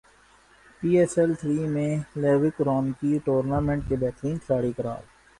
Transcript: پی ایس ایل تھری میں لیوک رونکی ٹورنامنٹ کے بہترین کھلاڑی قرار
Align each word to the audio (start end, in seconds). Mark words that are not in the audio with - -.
پی 0.81 0.89
ایس 0.97 1.17
ایل 1.17 1.31
تھری 1.39 1.57
میں 1.73 1.91
لیوک 2.21 2.61
رونکی 2.61 3.17
ٹورنامنٹ 3.25 3.81
کے 3.89 3.95
بہترین 3.95 4.37
کھلاڑی 4.37 4.71
قرار 4.77 5.01